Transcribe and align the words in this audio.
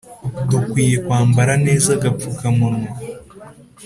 dukwiye 0.49 0.95
kwambara 1.05 1.53
neza 1.65 1.89
agapfukamunwa 1.97 2.91